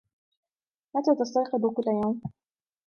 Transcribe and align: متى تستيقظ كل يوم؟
متى 0.95 1.15
تستيقظ 1.19 1.61
كل 1.73 1.87
يوم؟ 1.91 2.21